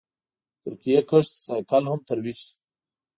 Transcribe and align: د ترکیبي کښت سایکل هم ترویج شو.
د 0.03 0.03
ترکیبي 0.63 1.01
کښت 1.09 1.33
سایکل 1.45 1.83
هم 1.91 1.99
ترویج 2.09 2.39
شو. 2.45 2.53